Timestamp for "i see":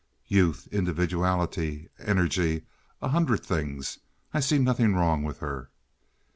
4.33-4.57